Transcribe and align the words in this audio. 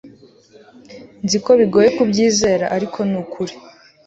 nzi 1.23 1.37
ko 1.43 1.51
bigoye 1.59 1.89
kubyizera, 1.97 2.65
ariko 2.75 2.99
ni 3.09 3.15
ukuri 3.21 3.53